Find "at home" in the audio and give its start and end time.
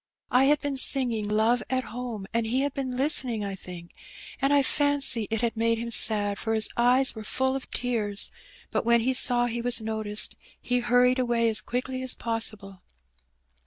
1.69-2.25